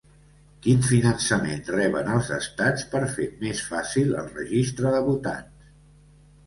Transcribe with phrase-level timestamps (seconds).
[0.61, 5.75] Quin finançament reben els estats per fer més fàcil el registre de votants?